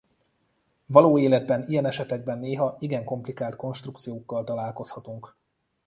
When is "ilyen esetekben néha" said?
1.69-2.75